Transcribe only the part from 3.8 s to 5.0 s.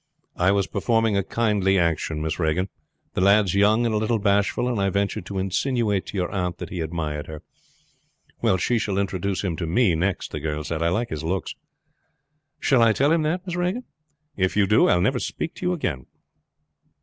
and a little bashful, and I